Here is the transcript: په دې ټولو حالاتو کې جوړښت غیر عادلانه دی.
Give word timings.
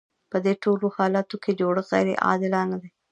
په 0.31 0.37
دې 0.45 0.53
ټولو 0.63 0.85
حالاتو 0.97 1.35
کې 1.43 1.51
جوړښت 1.59 1.89
غیر 1.93 2.09
عادلانه 2.27 2.75
دی. 2.81 2.89